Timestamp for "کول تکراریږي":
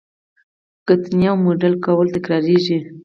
1.85-2.77